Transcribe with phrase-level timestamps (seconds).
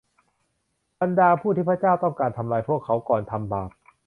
[1.01, 3.69] บรรดาผู้ที่พระเจ้าต้องการทำลายพวกเขาก่อนทำบาป